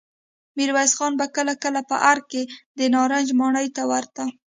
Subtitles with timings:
[0.55, 2.43] ميرويس خان به کله کله په ارګ کې
[2.77, 4.23] د نارنج ماڼۍ ته ورته.